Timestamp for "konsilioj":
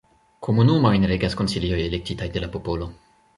1.43-1.79